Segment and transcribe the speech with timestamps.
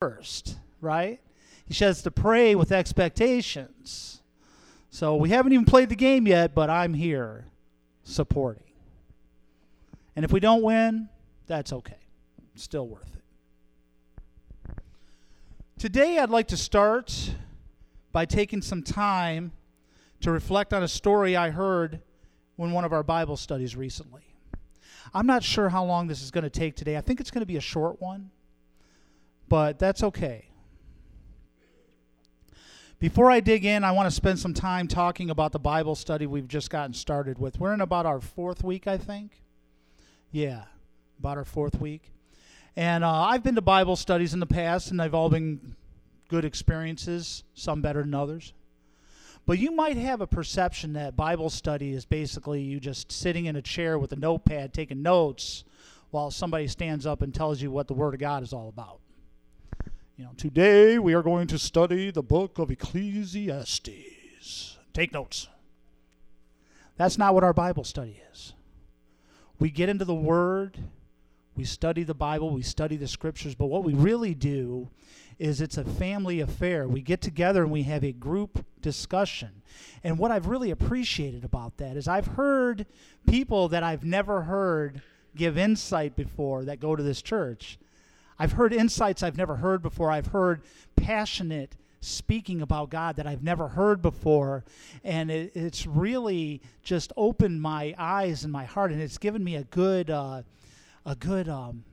[0.00, 1.20] first, right?
[1.66, 4.22] He says to pray with expectations.
[4.88, 7.44] So we haven't even played the game yet, but I'm here
[8.02, 8.72] supporting.
[10.16, 11.10] And if we don't win,
[11.46, 11.98] that's okay.
[12.54, 14.82] Still worth it.
[15.78, 17.34] Today, I'd like to start
[18.10, 19.52] by taking some time
[20.22, 22.00] to reflect on a story I heard
[22.58, 24.22] in one of our Bible studies recently.
[25.12, 26.96] I'm not sure how long this is going to take today.
[26.96, 28.30] I think it's going to be a short one,
[29.50, 30.46] but that's okay.
[33.00, 36.26] Before I dig in, I want to spend some time talking about the Bible study
[36.26, 37.58] we've just gotten started with.
[37.58, 39.42] We're in about our fourth week, I think.
[40.30, 40.64] Yeah,
[41.18, 42.12] about our fourth week.
[42.76, 45.74] And uh, I've been to Bible studies in the past, and they've all been
[46.28, 48.52] good experiences, some better than others.
[49.46, 53.56] But you might have a perception that Bible study is basically you just sitting in
[53.56, 55.64] a chair with a notepad taking notes
[56.10, 59.00] while somebody stands up and tells you what the Word of God is all about.
[60.20, 64.76] You know, today we are going to study the book of Ecclesiastes.
[64.92, 65.48] Take notes.
[66.98, 68.52] That's not what our Bible study is.
[69.58, 70.76] We get into the Word,
[71.56, 74.90] we study the Bible, we study the Scriptures, but what we really do
[75.38, 76.86] is it's a family affair.
[76.86, 79.62] We get together and we have a group discussion.
[80.04, 82.84] And what I've really appreciated about that is I've heard
[83.26, 85.00] people that I've never heard
[85.34, 87.78] give insight before that go to this church
[88.40, 90.10] I've heard insights I've never heard before.
[90.10, 90.62] I've heard
[90.96, 94.64] passionate speaking about God that I've never heard before.
[95.04, 99.56] And it, it's really just opened my eyes and my heart, and it's given me
[99.56, 100.40] a good, uh,
[101.04, 101.84] a good um,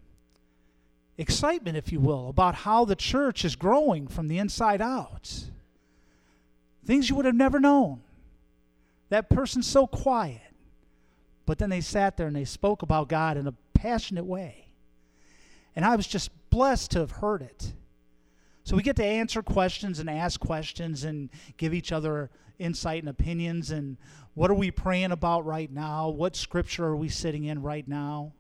[1.18, 5.44] excitement, if you will, about how the church is growing from the inside out.
[6.86, 8.00] Things you would have never known.
[9.10, 10.40] That person's so quiet.
[11.46, 14.68] But then they sat there and they spoke about God in a passionate way.
[15.76, 17.74] And I was just blessed to have heard it.
[18.64, 23.10] So we get to answer questions and ask questions and give each other insight and
[23.10, 23.98] opinions and
[24.34, 26.10] what are we praying about right now?
[26.10, 28.34] What scripture are we sitting in right now?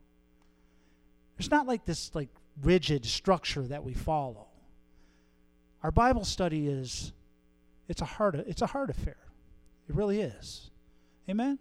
[1.37, 2.29] There's not like this like
[2.61, 4.47] rigid structure that we follow.
[5.81, 7.13] Our Bible study is
[7.87, 9.17] it's a heart it's a heart affair.
[9.89, 10.69] It really is.
[11.29, 11.57] Amen.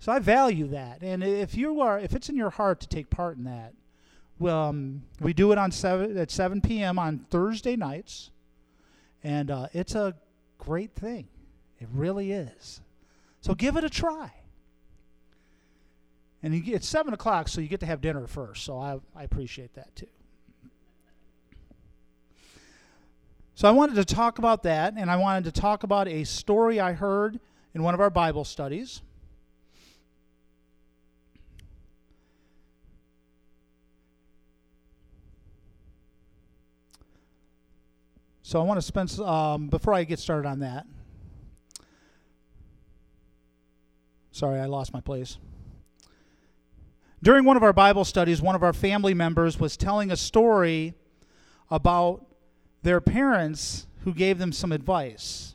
[0.00, 1.02] So I value that.
[1.02, 3.72] And if you are if it's in your heart to take part in that,
[4.42, 6.98] um, we do it on seven at 7 p.m.
[6.98, 8.30] on Thursday nights,
[9.22, 10.14] and uh, it's a
[10.58, 11.28] great thing.
[11.80, 12.80] It really is.
[13.40, 14.32] So give it a try.
[16.42, 18.64] And you, it's seven o'clock, so you get to have dinner first.
[18.64, 20.06] So I, I appreciate that too.
[23.54, 26.78] So I wanted to talk about that, and I wanted to talk about a story
[26.78, 27.40] I heard
[27.74, 29.02] in one of our Bible studies.
[38.48, 40.86] So I want to spend, um, before I get started on that,
[44.30, 45.36] sorry, I lost my place.
[47.22, 50.94] During one of our Bible studies, one of our family members was telling a story
[51.70, 52.24] about
[52.82, 55.54] their parents who gave them some advice.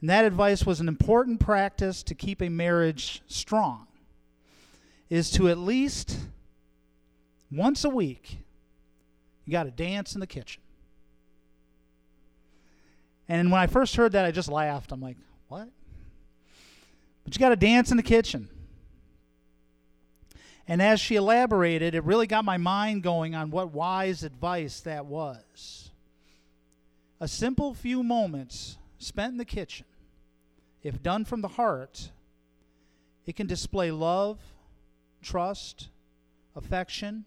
[0.00, 3.88] And that advice was an important practice to keep a marriage strong
[5.10, 6.20] is to at least
[7.50, 8.38] once a week
[9.44, 10.62] you got to dance in the kitchen.
[13.28, 14.92] And when I first heard that, I just laughed.
[14.92, 15.16] I'm like,
[15.48, 15.68] what?
[17.24, 18.48] But you got to dance in the kitchen.
[20.68, 25.06] And as she elaborated, it really got my mind going on what wise advice that
[25.06, 25.90] was.
[27.20, 29.86] A simple few moments spent in the kitchen,
[30.82, 32.10] if done from the heart,
[33.26, 34.38] it can display love,
[35.22, 35.88] trust,
[36.54, 37.24] affection,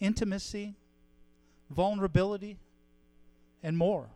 [0.00, 0.74] intimacy,
[1.70, 2.58] vulnerability,
[3.62, 4.08] and more.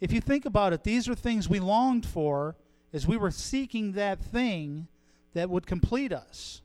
[0.00, 2.56] If you think about it, these are things we longed for
[2.92, 4.88] as we were seeking that thing
[5.34, 6.62] that would complete us,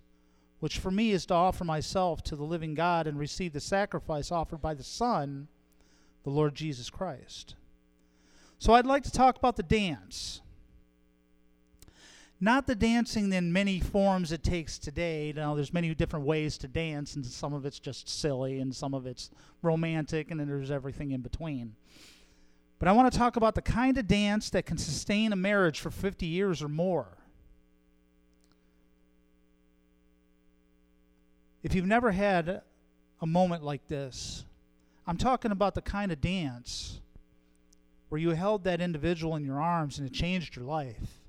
[0.59, 4.31] which for me is to offer myself to the living God and receive the sacrifice
[4.31, 5.47] offered by the Son,
[6.23, 7.55] the Lord Jesus Christ.
[8.57, 10.41] So I'd like to talk about the dance.
[12.41, 15.33] Not the dancing in many forms it takes today.
[15.35, 18.93] Now, there's many different ways to dance, and some of it's just silly, and some
[18.93, 19.29] of it's
[19.61, 21.75] romantic, and then there's everything in between.
[22.79, 25.79] But I want to talk about the kind of dance that can sustain a marriage
[25.79, 27.07] for 50 years or more.
[31.63, 32.61] If you've never had
[33.21, 34.45] a moment like this,
[35.07, 36.99] I'm talking about the kind of dance
[38.09, 41.19] where you held that individual in your arms and it changed your life.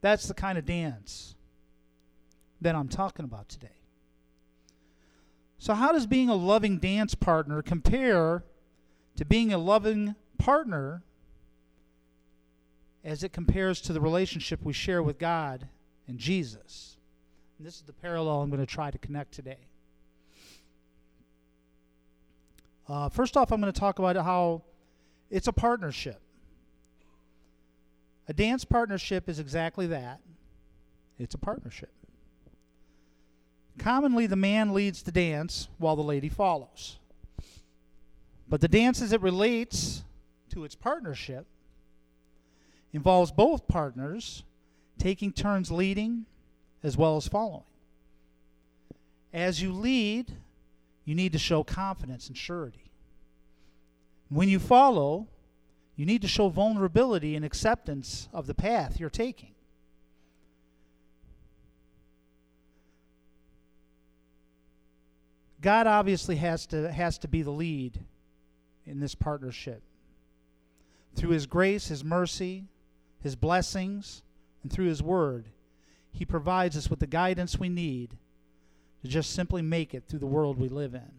[0.00, 1.34] That's the kind of dance
[2.60, 3.68] that I'm talking about today.
[5.58, 8.42] So, how does being a loving dance partner compare
[9.16, 11.02] to being a loving partner
[13.04, 15.68] as it compares to the relationship we share with God
[16.08, 16.96] and Jesus?
[17.58, 19.68] And this is the parallel I'm going to try to connect today.
[22.88, 24.62] Uh, first off, I'm going to talk about how
[25.30, 26.20] it's a partnership.
[28.28, 30.20] A dance partnership is exactly that
[31.18, 31.92] it's a partnership.
[33.78, 36.98] Commonly, the man leads the dance while the lady follows.
[38.48, 40.04] But the dance as it relates
[40.50, 41.46] to its partnership
[42.92, 44.44] involves both partners
[44.98, 46.26] taking turns leading
[46.82, 47.64] as well as following.
[49.32, 50.30] As you lead,
[51.04, 52.90] you need to show confidence and surety.
[54.28, 55.26] When you follow,
[55.96, 59.54] you need to show vulnerability and acceptance of the path you're taking.
[65.60, 67.98] God obviously has to, has to be the lead
[68.86, 69.82] in this partnership.
[71.14, 72.64] Through His grace, His mercy,
[73.20, 74.22] His blessings,
[74.62, 75.46] and through His Word,
[76.12, 78.16] He provides us with the guidance we need
[79.02, 81.10] to just simply make it through the world we live in.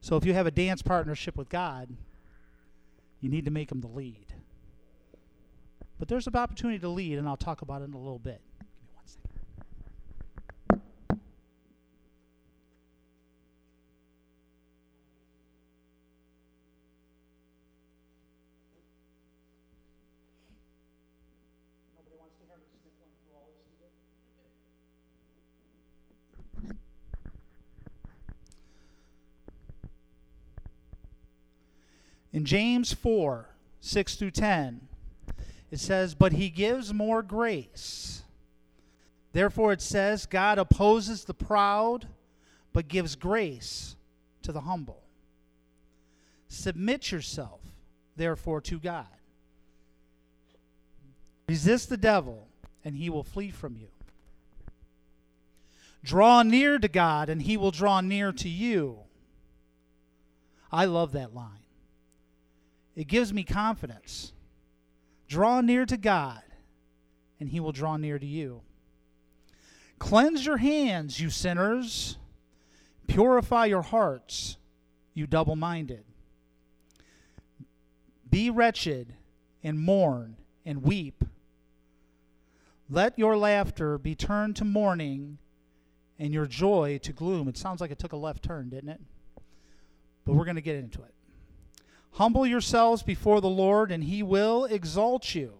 [0.00, 1.88] So if you have a dance partnership with God,
[3.20, 4.26] you need to make Him the lead.
[5.98, 8.40] But there's an opportunity to lead, and I'll talk about it in a little bit.
[32.40, 33.50] In James 4
[33.82, 34.88] 6 through 10,
[35.70, 38.22] it says, But he gives more grace.
[39.34, 42.06] Therefore, it says, God opposes the proud,
[42.72, 43.94] but gives grace
[44.40, 45.02] to the humble.
[46.48, 47.60] Submit yourself,
[48.16, 49.04] therefore, to God.
[51.46, 52.48] Resist the devil,
[52.86, 53.88] and he will flee from you.
[56.02, 59.00] Draw near to God, and he will draw near to you.
[60.72, 61.59] I love that line.
[63.00, 64.34] It gives me confidence.
[65.26, 66.42] Draw near to God,
[67.40, 68.60] and he will draw near to you.
[69.98, 72.18] Cleanse your hands, you sinners.
[73.06, 74.58] Purify your hearts,
[75.14, 76.04] you double minded.
[78.28, 79.14] Be wretched
[79.64, 80.36] and mourn
[80.66, 81.24] and weep.
[82.90, 85.38] Let your laughter be turned to mourning
[86.18, 87.48] and your joy to gloom.
[87.48, 89.00] It sounds like it took a left turn, didn't it?
[90.26, 91.14] But we're going to get into it.
[92.12, 95.54] Humble yourselves before the Lord, and he will exalt you.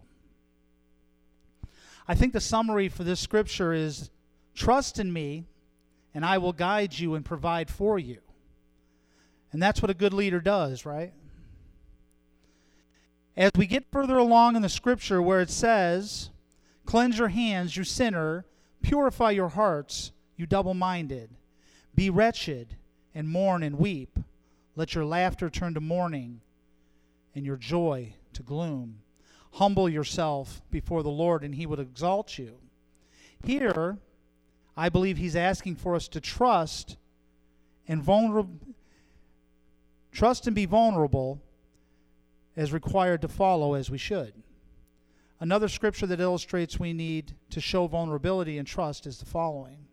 [2.09, 4.11] I think the summary for this scripture is
[4.55, 5.47] trust in me,
[6.13, 8.19] and I will guide you and provide for you.
[9.53, 11.13] And that's what a good leader does, right?
[13.37, 16.31] As we get further along in the scripture where it says,
[16.85, 18.45] Cleanse your hands, you sinner,
[18.83, 21.31] purify your hearts, you double minded,
[21.95, 22.77] be wretched,
[23.15, 24.19] and mourn and weep.
[24.81, 26.41] Let your laughter turn to mourning
[27.35, 29.03] and your joy to gloom.
[29.53, 32.55] Humble yourself before the Lord, and he would exalt you.
[33.45, 33.99] Here,
[34.79, 36.97] I believe he's asking for us to trust
[37.89, 38.59] and vulnerable
[40.13, 41.43] trust and be vulnerable
[42.57, 44.33] as required to follow as we should.
[45.41, 49.90] Another scripture that illustrates we need to show vulnerability and trust is the following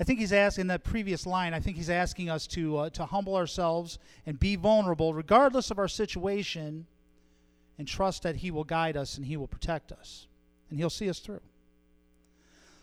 [0.00, 1.52] I think he's asking that previous line.
[1.52, 5.78] I think he's asking us to uh, to humble ourselves and be vulnerable, regardless of
[5.78, 6.86] our situation,
[7.76, 10.26] and trust that He will guide us and He will protect us,
[10.70, 11.42] and He'll see us through.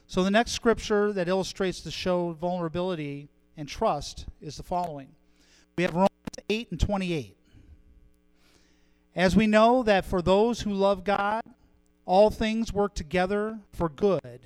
[0.05, 5.09] So the next scripture that illustrates the show vulnerability and trust is the following.
[5.75, 6.09] We have Romans
[6.49, 7.35] 8 and 28.
[9.15, 11.41] As we know that for those who love God,
[12.05, 14.41] all things work together for good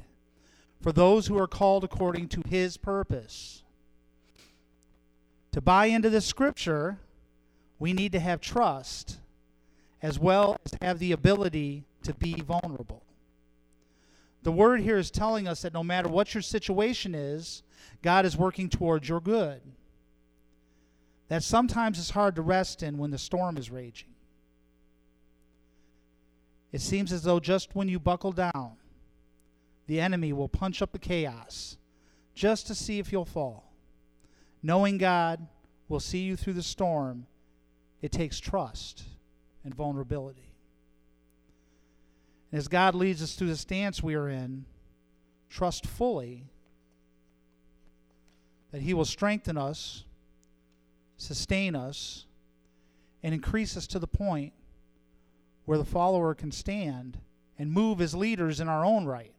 [0.81, 3.63] for those who are called according to his purpose.
[5.51, 6.97] To buy into this scripture,
[7.77, 9.17] we need to have trust
[10.01, 13.03] as well as have the ability to be vulnerable.
[14.43, 17.61] The word here is telling us that no matter what your situation is,
[18.01, 19.61] God is working towards your good.
[21.27, 24.09] That sometimes it's hard to rest in when the storm is raging.
[26.71, 28.77] It seems as though just when you buckle down,
[29.91, 31.75] the enemy will punch up the chaos
[32.33, 33.73] just to see if you'll fall.
[34.63, 35.45] Knowing God
[35.89, 37.27] will see you through the storm,
[38.01, 39.03] it takes trust
[39.65, 40.53] and vulnerability.
[42.53, 44.63] And as God leads us through this stance we are in,
[45.49, 46.45] trust fully
[48.71, 50.05] that He will strengthen us,
[51.17, 52.27] sustain us,
[53.23, 54.53] and increase us to the point
[55.65, 57.17] where the follower can stand
[57.59, 59.33] and move as leaders in our own right.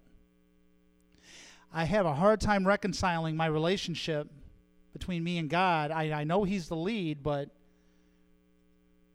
[1.73, 4.29] I have a hard time reconciling my relationship
[4.93, 5.91] between me and God.
[5.91, 7.49] I, I know He's the lead, but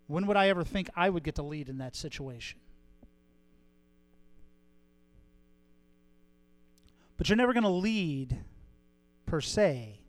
[0.08, 2.60] when would I ever think I would get to lead in that situation?
[7.18, 8.38] But you're never going to lead
[9.26, 10.00] per se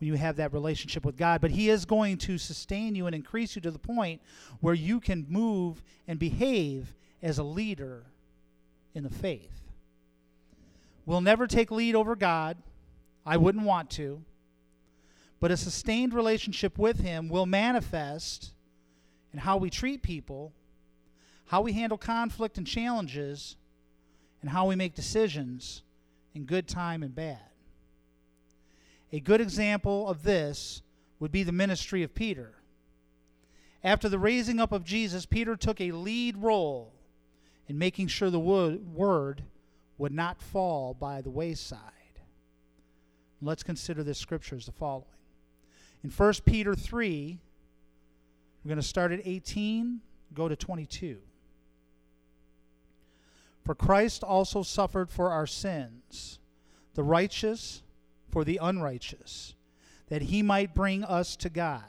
[0.00, 3.14] when you have that relationship with God, but He is going to sustain you and
[3.14, 4.20] increase you to the point
[4.60, 8.04] where you can move and behave as a leader
[8.94, 9.67] in the faith.
[11.08, 12.58] We'll never take lead over God.
[13.24, 14.22] I wouldn't want to.
[15.40, 18.52] But a sustained relationship with Him will manifest
[19.32, 20.52] in how we treat people,
[21.46, 23.56] how we handle conflict and challenges,
[24.42, 25.80] and how we make decisions
[26.34, 27.40] in good time and bad.
[29.10, 30.82] A good example of this
[31.20, 32.52] would be the ministry of Peter.
[33.82, 36.92] After the raising up of Jesus, Peter took a lead role
[37.66, 39.42] in making sure the word
[39.98, 41.80] would not fall by the wayside.
[43.42, 45.04] Let's consider this scripture as the following.
[46.02, 47.38] In 1 Peter 3,
[48.64, 50.00] we're going to start at 18,
[50.34, 51.18] go to 22.
[53.64, 56.38] For Christ also suffered for our sins,
[56.94, 57.82] the righteous
[58.30, 59.54] for the unrighteous,
[60.08, 61.82] that he might bring us to God,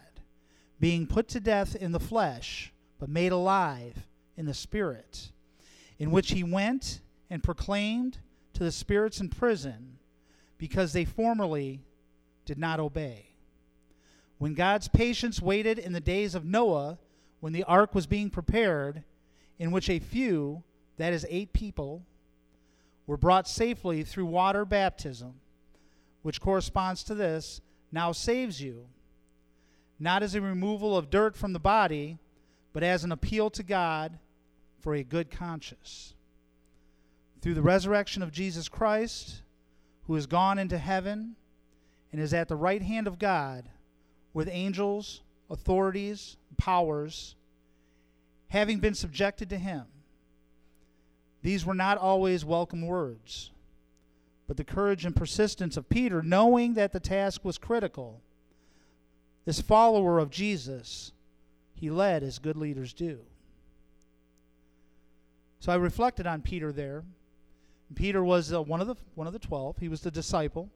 [0.79, 5.31] being put to death in the flesh, but made alive in the Spirit,
[5.97, 6.99] in which he went
[7.29, 8.19] and proclaimed
[8.53, 9.97] to the spirits in prison,
[10.57, 11.81] because they formerly
[12.45, 13.27] did not obey.
[14.37, 16.97] When God's patience waited in the days of Noah,
[17.39, 19.03] when the ark was being prepared,
[19.57, 20.63] in which a few,
[20.97, 22.03] that is, eight people,
[23.05, 25.35] were brought safely through water baptism
[26.21, 28.87] which corresponds to this, now saves you,
[29.99, 32.17] not as a removal of dirt from the body,
[32.73, 34.19] but as an appeal to God
[34.79, 36.13] for a good conscience.
[37.41, 39.41] Through the resurrection of Jesus Christ,
[40.07, 41.35] who has gone into heaven
[42.11, 43.69] and is at the right hand of God
[44.33, 47.35] with angels, authorities, powers,
[48.49, 49.85] having been subjected to him.
[51.41, 53.51] These were not always welcome words
[54.49, 58.19] but the courage and persistence of Peter, knowing that the task was critical.
[59.45, 61.11] This follower of Jesus,
[61.75, 63.19] he led as good leaders do.
[65.59, 67.03] So I reflected on Peter there.
[67.95, 69.77] Peter was uh, one of the one of the twelve.
[69.77, 70.69] He was the disciple,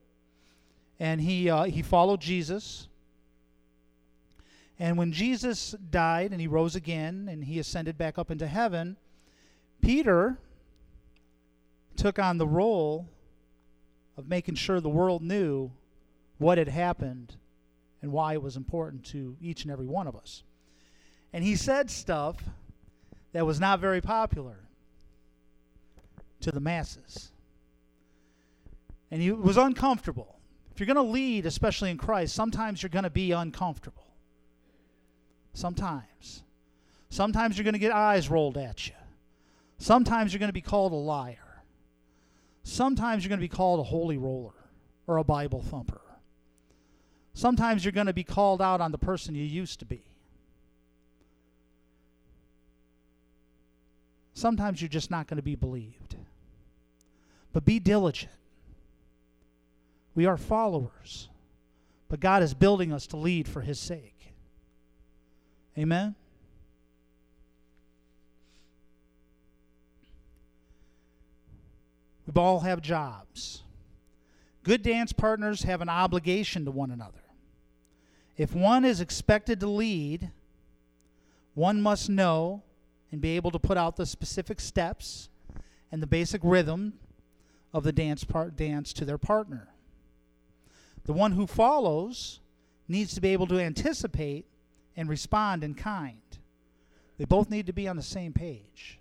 [0.99, 2.87] and he uh, he followed Jesus.
[4.79, 8.97] And when Jesus died and he rose again and he ascended back up into heaven,
[9.81, 10.37] Peter
[11.95, 13.07] took on the role
[14.17, 15.71] of making sure the world knew
[16.39, 17.35] what had happened
[18.01, 20.43] and why it was important to each and every one of us.
[21.31, 22.37] And he said stuff
[23.31, 24.59] that was not very popular
[26.43, 27.31] to the masses.
[29.11, 30.39] And he was uncomfortable.
[30.71, 34.07] If you're going to lead, especially in Christ, sometimes you're going to be uncomfortable.
[35.53, 36.43] Sometimes.
[37.09, 38.95] Sometimes you're going to get eyes rolled at you.
[39.77, 41.63] Sometimes you're going to be called a liar.
[42.63, 44.53] Sometimes you're going to be called a holy roller
[45.05, 46.01] or a Bible thumper.
[47.33, 50.03] Sometimes you're going to be called out on the person you used to be.
[54.33, 56.02] Sometimes you're just not going to be believed.
[57.53, 58.31] But be diligent.
[60.15, 61.29] We are followers,
[62.09, 64.33] but God is building us to lead for His sake.
[65.77, 66.15] Amen?
[72.25, 73.63] We all have jobs.
[74.63, 77.19] Good dance partners have an obligation to one another.
[78.37, 80.31] If one is expected to lead,
[81.53, 82.63] one must know
[83.11, 85.29] and be able to put out the specific steps
[85.91, 86.93] and the basic rhythm
[87.73, 88.25] of the dance
[88.55, 89.69] dance to their partner.
[91.05, 92.39] The one who follows
[92.87, 94.45] needs to be able to anticipate
[94.95, 96.17] and respond in kind.
[97.17, 98.99] They both need to be on the same page.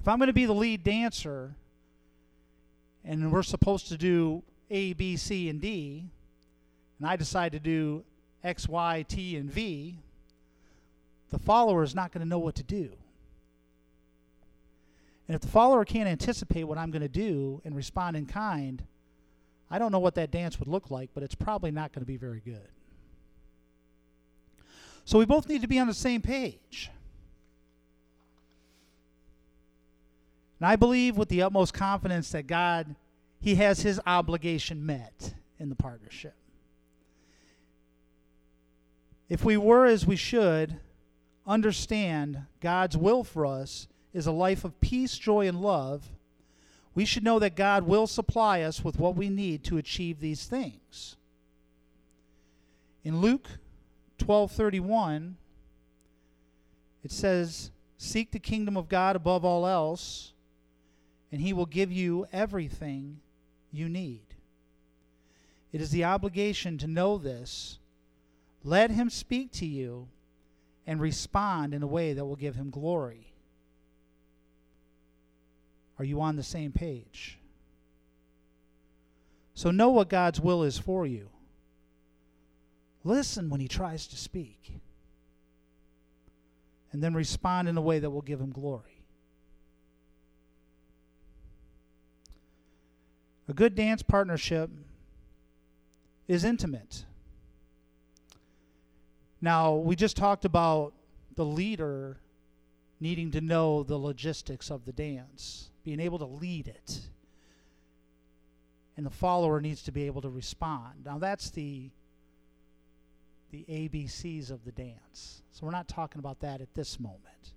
[0.00, 1.54] If I'm going to be the lead dancer,
[3.04, 6.04] and we're supposed to do A, B, C, and D,
[6.98, 8.04] and I decide to do
[8.42, 9.96] X, Y, T, and V,
[11.30, 12.90] the follower is not going to know what to do.
[15.28, 18.82] And if the follower can't anticipate what I'm going to do and respond in kind,
[19.70, 22.06] I don't know what that dance would look like, but it's probably not going to
[22.06, 22.68] be very good.
[25.04, 26.90] So we both need to be on the same page.
[30.60, 32.94] And I believe with the utmost confidence that God,
[33.40, 36.34] He has His obligation met in the partnership.
[39.28, 40.78] If we were as we should,
[41.46, 46.10] understand God's will for us is a life of peace, joy, and love,
[46.94, 50.44] we should know that God will supply us with what we need to achieve these
[50.44, 51.16] things.
[53.04, 53.58] In Luke
[54.18, 55.36] 12:31
[57.02, 60.32] it says, "Seek the kingdom of God above all else,
[61.32, 63.20] and he will give you everything
[63.72, 64.34] you need."
[65.72, 67.78] It is the obligation to know this.
[68.62, 70.08] Let him speak to you
[70.86, 73.31] and respond in a way that will give him glory.
[75.98, 77.38] Are you on the same page?
[79.54, 81.28] So know what God's will is for you.
[83.04, 84.80] Listen when he tries to speak.
[86.92, 89.02] And then respond in a way that will give him glory.
[93.48, 94.70] A good dance partnership
[96.28, 97.04] is intimate.
[99.40, 100.92] Now, we just talked about
[101.34, 102.18] the leader
[103.00, 107.00] needing to know the logistics of the dance, being able to lead it.
[108.96, 111.04] And the follower needs to be able to respond.
[111.04, 111.90] Now, that's the
[113.52, 115.42] the ABCs of the dance.
[115.52, 117.52] So we're not talking about that at this moment.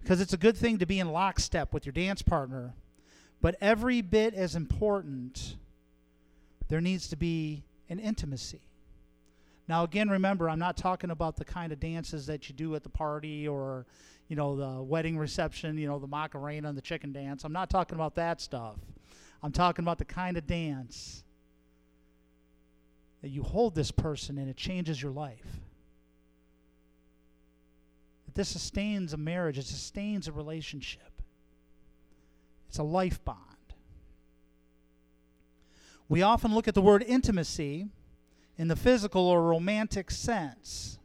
[0.00, 2.74] Because it's a good thing to be in lockstep with your dance partner,
[3.42, 5.56] but every bit as important,
[6.68, 8.62] there needs to be an intimacy.
[9.68, 12.82] Now, again, remember, I'm not talking about the kind of dances that you do at
[12.82, 13.86] the party or,
[14.28, 17.44] you know, the wedding reception, you know, the Macarena and the chicken dance.
[17.44, 18.76] I'm not talking about that stuff.
[19.42, 21.24] I'm talking about the kind of dance
[23.22, 25.60] that you hold this person and it changes your life.
[28.26, 31.22] That this sustains a marriage, it sustains a relationship,
[32.68, 33.38] it's a life bond.
[36.08, 37.88] We often look at the word intimacy
[38.58, 40.98] in the physical or romantic sense.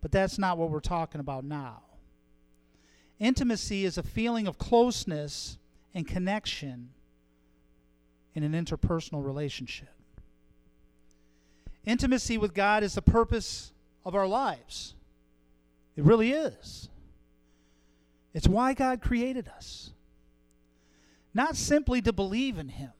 [0.00, 1.82] But that's not what we're talking about now.
[3.18, 5.58] Intimacy is a feeling of closeness
[5.94, 6.90] and connection
[8.34, 9.88] in an interpersonal relationship.
[11.84, 13.72] Intimacy with God is the purpose
[14.04, 14.94] of our lives.
[15.96, 16.88] It really is.
[18.32, 19.90] It's why God created us.
[21.34, 22.92] Not simply to believe in Him,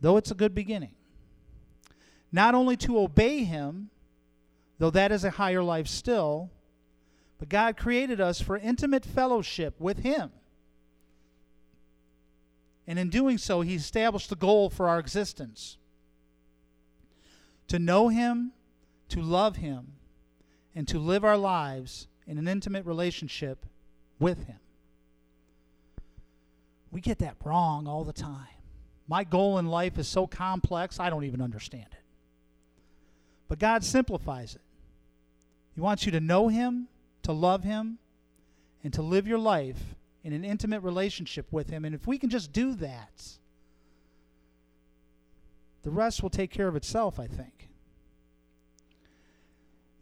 [0.00, 0.94] though it's a good beginning.
[2.32, 3.90] Not only to obey Him,
[4.78, 6.50] though that is a higher life still,
[7.38, 10.30] but God created us for intimate fellowship with Him.
[12.86, 15.76] And in doing so, He established the goal for our existence
[17.68, 18.52] to know Him,
[19.08, 19.92] to love Him,
[20.74, 23.66] and to live our lives in an intimate relationship
[24.18, 24.58] with Him.
[26.90, 28.59] We get that wrong all the time.
[29.10, 32.04] My goal in life is so complex, I don't even understand it.
[33.48, 34.60] But God simplifies it.
[35.74, 36.86] He wants you to know Him,
[37.24, 37.98] to love Him,
[38.84, 41.84] and to live your life in an intimate relationship with Him.
[41.84, 43.36] And if we can just do that,
[45.82, 47.68] the rest will take care of itself, I think.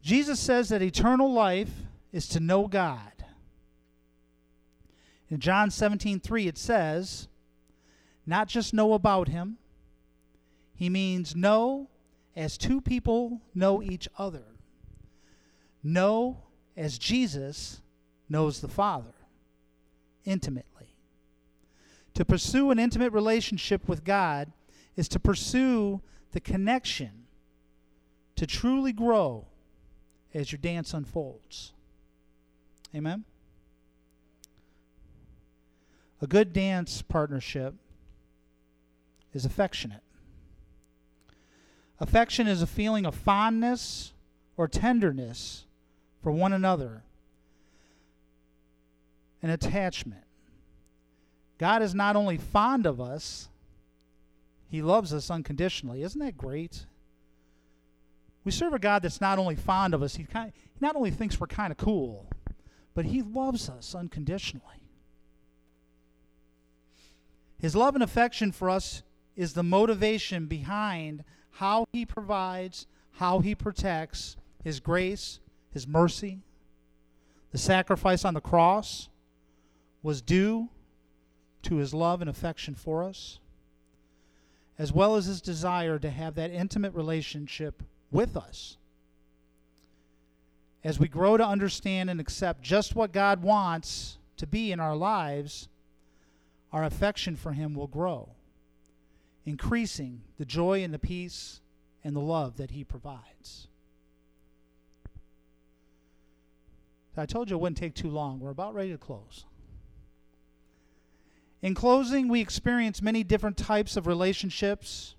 [0.02, 1.72] Jesus says that eternal life
[2.12, 3.24] is to know God.
[5.30, 7.27] In John 17, 3, it says,
[8.28, 9.56] not just know about him.
[10.74, 11.88] He means know
[12.36, 14.44] as two people know each other.
[15.82, 16.42] Know
[16.76, 17.80] as Jesus
[18.28, 19.14] knows the Father
[20.26, 20.94] intimately.
[22.14, 24.52] To pursue an intimate relationship with God
[24.94, 27.26] is to pursue the connection
[28.36, 29.46] to truly grow
[30.34, 31.72] as your dance unfolds.
[32.94, 33.24] Amen?
[36.20, 37.74] A good dance partnership
[39.38, 40.02] is affectionate.
[42.00, 44.12] Affection is a feeling of fondness
[44.56, 45.64] or tenderness
[46.20, 47.04] for one another,
[49.40, 50.24] an attachment.
[51.56, 53.48] God is not only fond of us,
[54.68, 56.02] He loves us unconditionally.
[56.02, 56.86] Isn't that great?
[58.42, 60.96] We serve a God that's not only fond of us, He, kind of, he not
[60.96, 62.26] only thinks we're kind of cool,
[62.92, 64.82] but He loves us unconditionally.
[67.60, 69.02] His love and affection for us
[69.38, 71.22] is the motivation behind
[71.52, 75.38] how he provides, how he protects, his grace,
[75.70, 76.40] his mercy.
[77.52, 79.08] The sacrifice on the cross
[80.02, 80.68] was due
[81.62, 83.38] to his love and affection for us,
[84.76, 88.76] as well as his desire to have that intimate relationship with us.
[90.82, 94.96] As we grow to understand and accept just what God wants to be in our
[94.96, 95.68] lives,
[96.72, 98.30] our affection for him will grow
[99.44, 101.60] increasing the joy and the peace
[102.04, 103.68] and the love that He provides.
[107.18, 108.38] I told you it wouldn't take too long.
[108.38, 109.44] We're about ready to close.
[111.60, 115.16] In closing, we experience many different types of relationships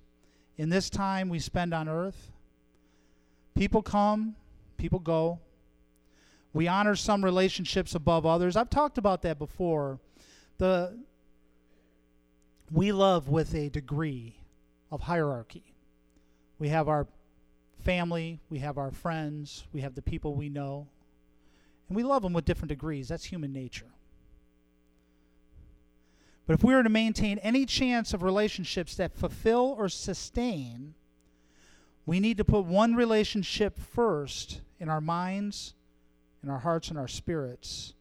[0.56, 2.32] in this time we spend on earth.
[3.54, 4.36] People come,
[4.78, 5.40] people go.
[6.54, 8.56] We honor some relationships above others.
[8.56, 10.00] I've talked about that before.
[10.56, 10.98] The
[12.70, 14.36] we love with a degree
[14.90, 15.74] of hierarchy.
[16.58, 17.06] We have our
[17.80, 20.88] family, we have our friends, we have the people we know,
[21.88, 23.08] and we love them with different degrees.
[23.08, 23.90] That's human nature.
[26.46, 30.94] But if we are to maintain any chance of relationships that fulfill or sustain,
[32.06, 35.74] we need to put one relationship first in our minds,
[36.42, 37.94] in our hearts, and our spirits.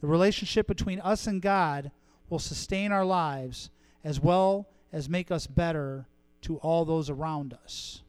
[0.00, 1.92] The relationship between us and God
[2.32, 3.68] will sustain our lives
[4.02, 6.06] as well as make us better
[6.40, 8.00] to all those around us.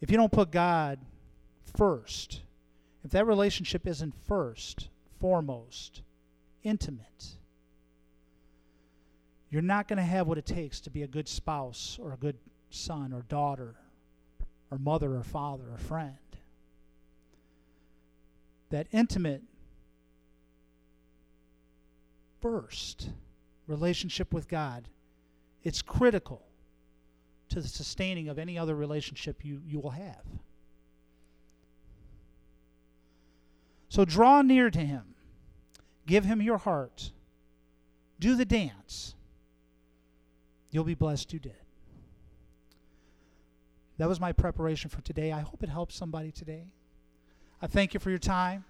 [0.00, 1.00] If you don't put God
[1.76, 2.42] first,
[3.04, 6.02] if that relationship isn't first, foremost,
[6.62, 7.26] intimate,
[9.50, 12.16] you're not going to have what it takes to be a good spouse or a
[12.16, 12.36] good
[12.70, 13.74] son or daughter
[14.70, 16.16] or mother or father or friend.
[18.70, 19.42] That intimate
[22.42, 23.08] first
[23.66, 24.88] relationship with God,
[25.62, 26.42] it's critical
[27.48, 30.24] to the sustaining of any other relationship you, you will have.
[33.88, 35.14] So draw near to him.
[36.06, 37.12] Give him your heart.
[38.18, 39.14] Do the dance.
[40.70, 41.56] You'll be blessed you did.
[43.98, 45.30] That was my preparation for today.
[45.30, 46.64] I hope it helps somebody today.
[47.60, 48.64] I thank you for your time.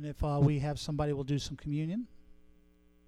[0.00, 2.06] And if uh, we have somebody, we'll do some communion.